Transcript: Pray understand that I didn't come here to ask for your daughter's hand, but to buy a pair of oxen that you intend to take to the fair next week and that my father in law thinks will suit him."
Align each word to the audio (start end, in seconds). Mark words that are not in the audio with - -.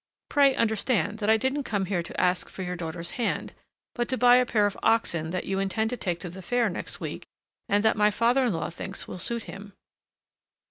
Pray 0.29 0.55
understand 0.55 1.19
that 1.19 1.29
I 1.29 1.37
didn't 1.37 1.61
come 1.61 1.85
here 1.85 2.01
to 2.01 2.19
ask 2.19 2.49
for 2.49 2.63
your 2.63 2.75
daughter's 2.75 3.11
hand, 3.21 3.53
but 3.93 4.09
to 4.09 4.17
buy 4.17 4.37
a 4.37 4.47
pair 4.47 4.65
of 4.65 4.75
oxen 4.81 5.29
that 5.29 5.43
you 5.43 5.59
intend 5.59 5.91
to 5.91 5.95
take 5.97 6.19
to 6.21 6.29
the 6.31 6.41
fair 6.41 6.69
next 6.71 6.99
week 6.99 7.27
and 7.69 7.85
that 7.85 7.95
my 7.95 8.09
father 8.09 8.45
in 8.45 8.53
law 8.53 8.71
thinks 8.71 9.07
will 9.07 9.19
suit 9.19 9.43
him." 9.43 9.73